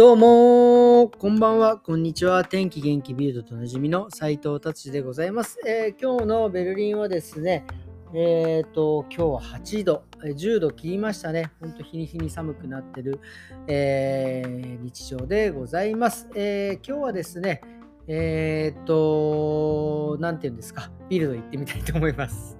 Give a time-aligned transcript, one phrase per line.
[0.00, 2.42] どうもこんばんは、こんにちは。
[2.42, 7.66] 天気元気ビルドとなじみの斉藤達でございます、えー、今日のベルリンはですね、
[8.14, 11.52] えっ、ー、と、今日は8度、10度切りましたね。
[11.60, 13.20] ほんと日に日に寒くなってる、
[13.66, 16.30] えー、日常でございます。
[16.34, 17.60] え今日はですね、
[18.08, 22.56] えっ、と、なんて言うんですか、ビルド行ってみたいと思います。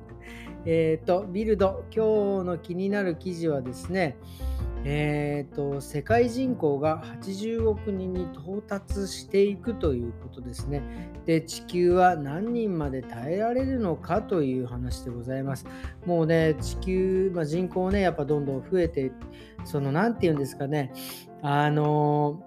[0.66, 4.18] えっ、と、ビルド、今日の気になる記事はですね、
[4.84, 10.82] えーと、世界人口が80億人に到達していくということですね。
[11.26, 15.66] で、地球は何人まで耐えられるのかという話でございます。
[16.06, 19.12] もうね、地球、まあ、人口ね、やっぱどんどん増えて、
[19.64, 20.92] その、何て言うんですかね、
[21.42, 22.42] あの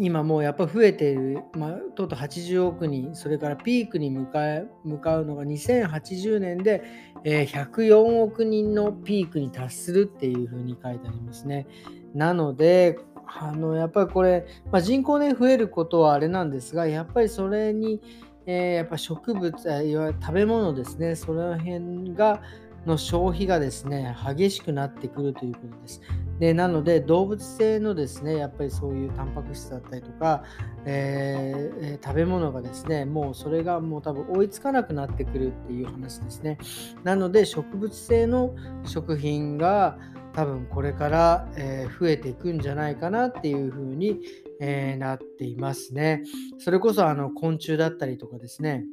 [0.00, 4.40] 今もうやっぱ増えている、まあ、とうとう80億人、それからピークに向か
[4.82, 6.82] 向かうのが2080年で、
[7.22, 11.66] えー、104億人のピークに達するっていうふうに書いてありますね。
[12.14, 18.00] なので、あのやっぱりこれ、まあ、人口ね増えることはあれなんですが、やっぱりそれに、
[18.46, 22.40] えー、やっぱ植物、いわゆる食べ物ですね、その辺が、
[22.86, 26.00] の消費がですね、激しくなってくるということです。
[26.38, 30.42] でなので、動物性のですね、やっぱりそういうタンパク質だったりとか、
[30.86, 36.56] えー、食べ物がですね、もうそれがもう多分追いつかなくなってくるっていう話ですね。
[37.04, 39.98] なので、植物性の食品が
[40.32, 44.20] 多分これから、え、増えていくんじゃないかなっていうふうに、
[44.60, 46.22] え、なっていますね。
[46.58, 48.86] それこそあの昆虫だったりとかですね、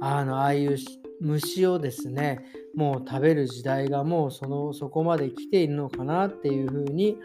[0.00, 0.76] あのああいう
[1.20, 7.18] 虫をですねもう食べる時代がもうそのそこまで来ているのかなっていうふうに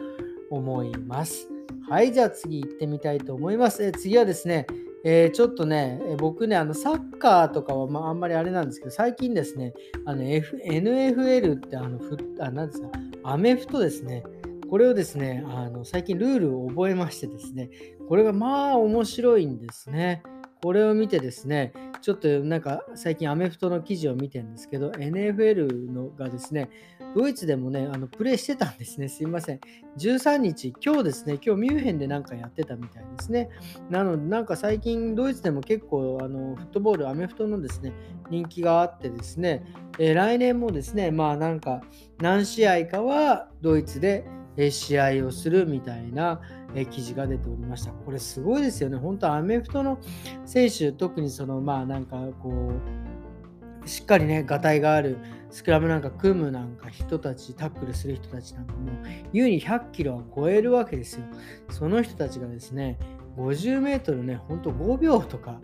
[0.50, 1.48] 思います。
[1.88, 3.84] はい、じゃあ次行ってみたいと思います。
[3.84, 4.66] え次はですね、
[5.04, 9.72] えー、ちょっとね、え僕ね、あのサッカーとかは、まあ、んまりあれなんですけど、最近ですね、
[10.04, 12.88] あの、F、NFL ってあのふあ、なんですか、
[13.24, 14.22] アメフトですね、
[14.68, 17.70] これをですね、あの最近ルールを覚えましてですね、
[18.08, 20.22] これがまあ面白いんですね。
[20.62, 21.72] これを見てですね、
[22.02, 26.70] ちょっとなんか最近アメフトの記事を見てるんですけど、NFL のがですね、
[27.16, 29.08] ドイツでもね、あのプレイしてたんですね。
[29.08, 29.60] すいません。
[29.98, 33.48] 13日、今日ですね、今日ミュンヘンでなんかやってたみたいですね。
[33.88, 37.92] なので、なんか最近ドイツでも結構あのフットボール、アメフトのですね、
[38.28, 39.64] 人気があってですね、
[39.98, 41.82] えー、来年もですね、まあなんか
[42.18, 44.24] 何試合かはドイツで
[44.68, 46.40] 試合をするみたいな
[46.90, 47.92] 記事が出ておりました。
[47.92, 48.98] これすごいですよね。
[48.98, 49.98] 本当アメフトの
[50.44, 52.72] 選手、特にそのまあなんかこ
[53.84, 55.16] う、しっかりね、がたいがある
[55.50, 58.90] スクラムなんか組むなんか人たち、タックルする人たちなんかも、
[59.32, 61.24] 優に100キロは超えるわけですよ。
[61.70, 62.98] その人たちがですね、
[63.36, 65.60] 50メートルね、ほんと5秒とか、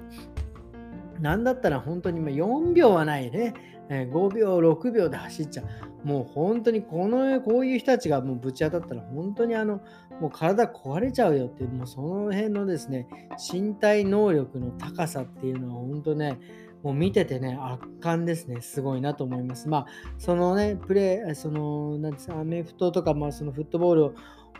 [1.21, 3.55] なんだったら本当に4秒はないね、
[3.89, 6.07] え5秒、6秒で走っちゃう。
[6.07, 9.81] もう本当にこの、こういう人たちがもうぶち当たったら本当にあの、
[10.21, 13.09] もう体壊れちゃうよっていう、もうその辺のですね、
[13.53, 16.39] 身体能力の高さっていうのは本当ね、
[16.83, 18.61] もう見ててね、圧巻ですね。
[18.61, 19.69] すごいなと思います。
[19.69, 19.87] まあ、
[20.19, 24.15] そのね、プレー、その、なんですか、アメフトとか、まあ、そのフットボールを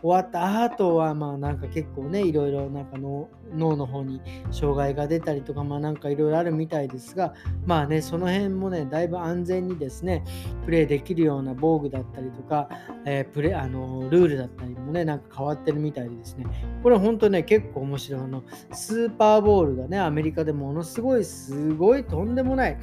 [0.07, 4.21] 終わった後は、まあなんか結構ね、いろいろなんかの脳の方に
[4.53, 7.35] 障害が出たりとか、まあなんかいろいろあるみたいですが、
[7.65, 10.23] まあね、その辺もね、だいぶ安全にですね、
[10.65, 12.69] プレイできるような防具だったりとか、
[13.05, 16.47] えー、プレあのルールだったりもね、なんか変わってるみたいでですね、
[16.85, 18.21] これ本当ね、結構面白い。
[18.23, 22.79] あの、スーパーボールがね、アメリカでものすごい、すごいとんでもない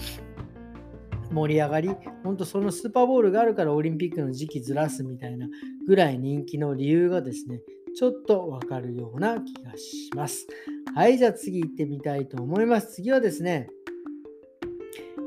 [1.33, 1.89] 盛り上がり、
[2.23, 5.47] 本当そのスーパーボールがあるからオリンピックの時期ずらすみたいな
[5.87, 7.61] ぐらい人気の理由がですね、
[7.95, 10.47] ちょっとわかるような気がします。
[10.95, 12.95] はい、じゃあ次行ってみたいと思います。
[12.95, 13.69] 次はですね、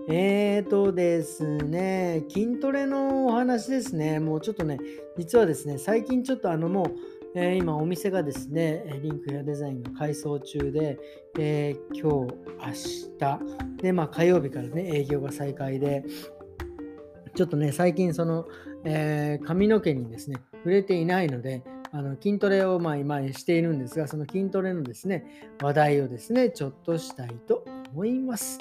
[0.09, 4.21] えーとですね、筋トレのお話ですね。
[4.21, 4.79] もうちょっとね、
[5.19, 6.87] 実はですね、最近ちょっとあのもう、
[7.39, 10.99] えー、今お店がですね、リンクヘアデザインが改装中で、
[11.39, 16.03] えー、今日、明日、で、まあ火曜日からね、営業が再開で、
[17.35, 18.47] ちょっとね、最近その、
[18.87, 21.63] えー、髪の毛にですね、触れていないので、
[21.93, 28.59] あの筋トレをまあ今しているんですが、その筋トレのですね、話題をですね、ちょっとしたいと思います。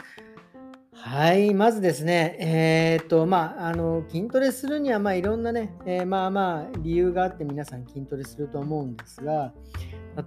[0.98, 9.54] はい、まずですね、えー、っと、まあ、あの、筋トレするには、まあ、いろんなね、えー、まあまあ、理由があって皆さん筋トレすると思うんですが、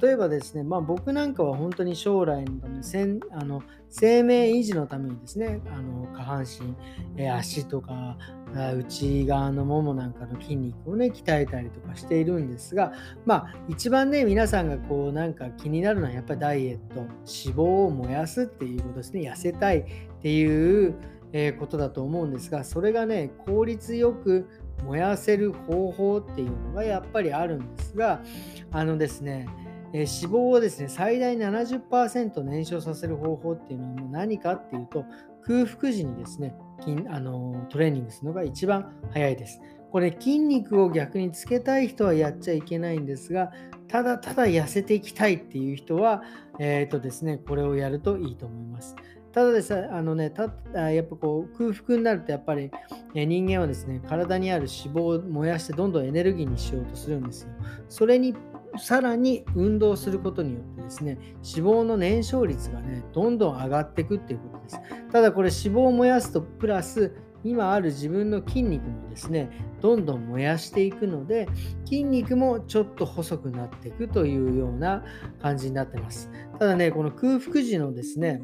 [0.00, 6.75] 例えばですね、まあ、僕なんかは本当に将来のためにあの生命維持のためにですねあの下半身、
[7.17, 8.19] えー、足とか
[8.55, 12.93] 内側のももなんかの筋肉をね鍛えたりとかしているんですが
[13.27, 19.31] まあ一番ね皆さんがこうなんか気になるのはやっぱりダイエット脂肪を燃やすっていうことですね。
[19.31, 19.85] 痩せたいっ
[20.23, 20.95] ていう
[21.33, 24.49] え、ことだと思うんですがそれがね効率よく
[24.85, 28.23] 燃やせる方法っていうのがやっぱりあるんですが
[28.71, 29.47] あのですね
[29.93, 35.05] え、脂肪をですね最大70%燃焼させる方法っていうのは何かっていうと
[35.43, 39.61] 空腹時にですね筋あのトレーニングするのが一番早いです。
[39.91, 43.53] これ筋肉を逆につけたい人はやっちゃいけないんですが
[43.89, 46.23] ただただ痩せていきたいっていう人は、
[46.59, 48.95] えーとですね、これをやるといいと思います。
[49.33, 50.51] ただですあのね、た
[50.91, 52.71] やっぱこう空腹になるとやっぱり、
[53.15, 57.49] 人間はですね、体にある脂肪を燃やしてどんどんエネルギーにしようとするんですよ。
[57.89, 58.35] それに
[58.76, 61.19] さらに運動することによってですね、
[61.56, 64.81] 脂肪の燃焼率がね、どんどん上がっていくっていうことです。
[65.11, 69.50] ただこれ脂肪を燃やすとプラス今ある自分の筋肉もですね、
[69.81, 71.49] どんどん燃やしていくので、
[71.85, 75.05] 筋肉もちょっと細くなっていくというような
[75.41, 76.31] 感じになってます。
[76.59, 78.43] ただね、この空腹時のですね、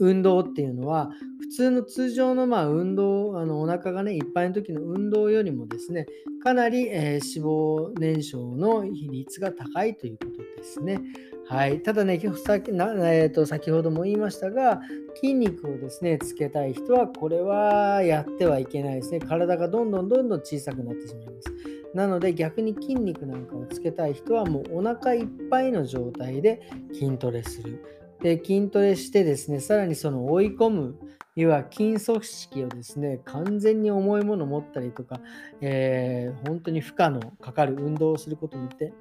[0.00, 1.10] 運動っていうのは
[1.40, 6.06] 普通の通常のま運動あのお腹がねいっぱいの時の運動よりもですね
[6.42, 11.00] かなり、えー、脂肪燃焼の比率が高いということですね。
[11.48, 14.80] はい、ただねさな、えーと、先ほども言いましたが
[15.16, 19.20] 筋肉をですねつけたい人はこれはやってはいけないですね。
[19.20, 21.72] 体がどんどんどんどん小さくなってしまいます。
[21.94, 26.62] なので逆に筋肉なんかをつけたい人はもうお腹いっぱいの状態で
[26.92, 28.01] 筋トレする。
[28.22, 30.94] で筋トレしてですね、さらにその追い込む、
[31.34, 35.20] 要は筋組織をですね、完全に重いものを持ったりとか、
[35.60, 38.92] えー、本当に負荷のかかる運動をすることによって、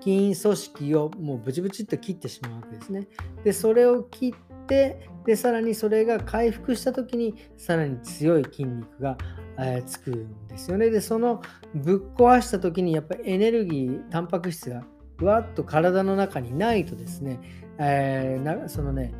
[0.00, 3.08] 筋組織をもうブチブチっと切ってしまうわけですね。
[3.42, 9.16] で、それを切って、で、さらにそれが回復した時に、さらに強い筋肉が、
[9.58, 10.90] えー、つくんですよね。
[10.90, 11.40] で、その
[11.74, 14.84] ぶっ壊した時に、やっぱりエネルギー、タンパク質が
[15.24, 17.38] わっと体の中にないとですね、
[17.80, 19.12] えー、なそのね、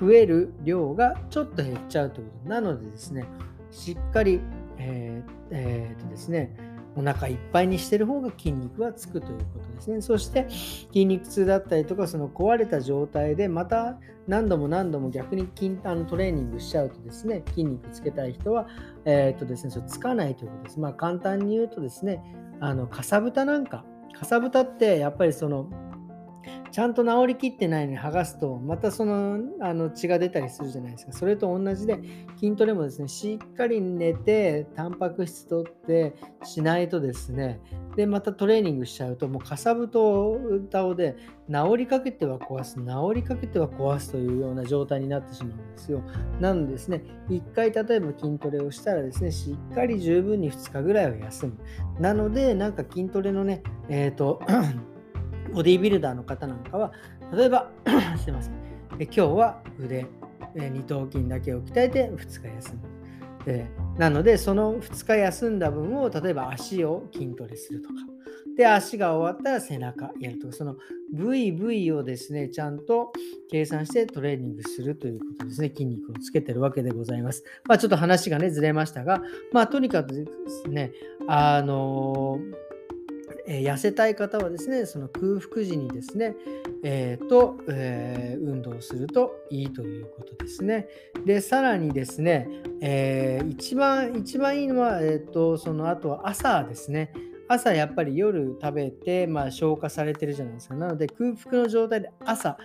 [0.00, 3.24] 増える量がちょっと減っちゃうということなのでですね、
[3.70, 4.40] しっかり、
[4.78, 6.56] えーえー、とですね、
[6.96, 10.00] お腹いっぱいにしてる方が筋肉がつくということですね。
[10.00, 18.66] そして筋肉痛だったりとか、その壊れた状態でまた何度も何度も逆に筋あのトレーニングしちゃうとですね、筋肉つけたい人は、
[19.04, 20.80] えーとですね、それつかないということです。
[20.80, 22.22] まあ簡単に言うとですね、
[22.60, 23.84] あのかさぶたなんか、
[24.18, 25.68] かさぶたってやっぱりその
[26.70, 31.12] ちゃんと治りきってないのに剥がすとまたそのあの血が出たりするじゃないですか。
[31.12, 31.98] それと同じで
[32.36, 36.14] 筋トレもですねしっかり寝てタンパク質とって
[36.44, 37.60] しないとですね
[37.96, 40.38] でまたトレーニングしちゃうともうかさぶと
[40.70, 41.16] 倒で
[41.50, 42.82] 治りかけては壊す治
[43.14, 46.02] りかけては壊すというような状態になってしまうんですよ。
[46.40, 51.58] なのでですね1回例えば筋トレをしたらですねしっかり十分に2日ぐらいは休む。
[52.00, 54.40] なのでなんか筋トレのねえっ、ー、と
[55.56, 56.92] ボディービルダーの方なんかは、
[57.34, 57.70] 例えば、
[58.22, 58.52] すいません、
[59.00, 60.04] 今日は腕、
[60.54, 63.44] 二頭筋だけを鍛えて2日休む。
[63.46, 63.66] で
[63.96, 67.94] なので、その2日休んだ分を、例えば足を筋トレするとか、
[68.58, 70.76] で、足が終わったら背中やるとか、その
[71.14, 73.14] 部位部位をですね、ちゃんと
[73.50, 75.68] 計算してトレーニングするということですね。
[75.68, 77.44] 筋肉をつけてるわけでございます。
[77.66, 79.22] まあ、ちょっと話がね、ずれましたが、
[79.52, 80.26] まあ、とにかくで
[80.64, 80.92] すね、
[81.26, 82.65] あのー
[83.46, 86.34] え、痩せたい方はですね、その空腹時にですね、
[86.82, 90.88] えー、と、えー、運動するといいということですね。
[91.24, 92.48] で、さらにですね、
[92.80, 97.12] え一番、一番いいのは、えっ、と、その後は朝ですね。
[97.48, 100.74] 朝やっぱり夜食べて、まあ、消化されてるじゃないですか。
[100.74, 102.58] なので空腹の状態で朝、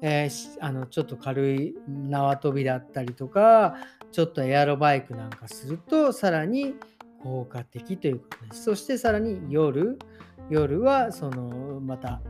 [0.00, 3.76] えー、あのちょっと軽い縄跳びだったりとか
[4.12, 6.74] ちょっとエアロバイクなんかするとさらに
[7.22, 8.64] 効果的ということです。
[8.64, 9.98] そしてさらに夜、
[10.50, 12.20] 夜はそのまた、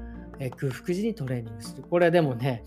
[0.41, 1.83] え空腹時にトレーニングする。
[1.83, 2.65] これでもね、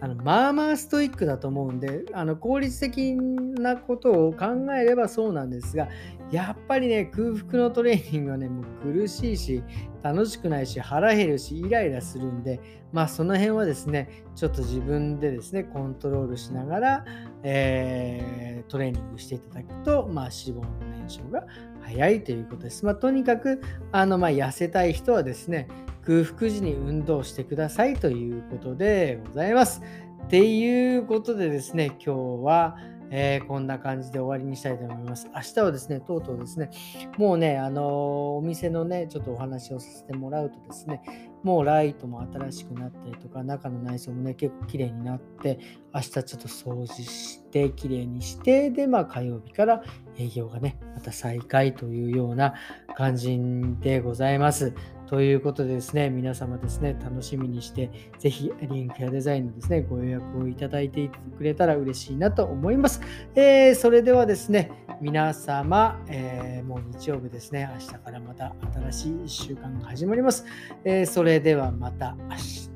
[0.00, 5.88] あのまあまあストイックだと思うんで、あの効率的なことを考えればそうなんですが、
[6.30, 9.62] やっぱりね、空腹のトレーニングはね、もう苦しいし、
[10.02, 12.60] 楽しくないし、腹減るし、イライラするんで、
[12.92, 17.04] まあその辺はですね、ちょっと自分でですね、コントロールしながら、
[17.42, 21.46] えー、トレーニングしていただくと、まあ脂肪の燃焼が
[21.84, 22.84] 早いということです。
[22.84, 23.60] まあ、とにかく
[23.92, 25.68] あの、まあ、痩せたい人はですね、
[26.04, 29.82] 空腹時に運動してくださいということでございます。
[30.24, 32.76] っていうことでですね、今日は、
[33.10, 35.28] えー、こんな感じで終わりにしたいと思います。
[35.34, 36.70] 明日はですね、とうとうですね、
[37.18, 41.02] もうね、あのー、お店のね、ちょっとお話をさせてもらうとですね、
[41.42, 45.58] もうライトも新しくなったりとか、中の内装もね、結構綺麗になって、
[45.94, 49.82] 明日ちょっと掃除して、綺麗にして、で、まあ火曜日から
[50.16, 52.54] 営業がね、また再開というような
[52.96, 53.38] 感じ
[53.80, 54.72] でございます。
[55.06, 63.00] ということでですね、皆様ですね、楽しみにして、ぜひリンクやデザインのですね、ご予約をいただいてくれたら嬉しいなと思います。
[63.34, 64.70] えー、それではですね、
[65.00, 68.54] 皆様、えー、もう日曜日ですね、明日からまた
[68.90, 70.46] 新しい1週間が始まります。
[70.84, 72.74] えー、それではまた明日。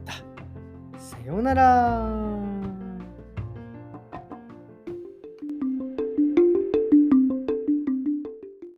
[0.98, 2.57] さようなら。